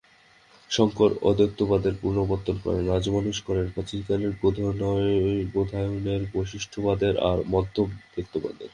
শঙ্কর 0.69 1.11
অদ্বৈতবাদের 1.21 1.93
পুনঃপ্রবর্তন 2.01 2.55
করেন, 2.63 2.81
রামানুজ 2.87 3.37
করেন 3.41 3.65
প্রাচীনকালের 3.69 4.33
বোধায়নের 5.53 6.21
বিশিষ্টাদ্বৈতবাদের, 6.33 7.13
আর 7.29 7.37
মধ্ব 7.47 7.75
দ্বৈতবাদের। 8.11 8.69